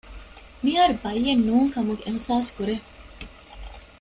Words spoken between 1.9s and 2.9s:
އިޙްސާސްކުރޭ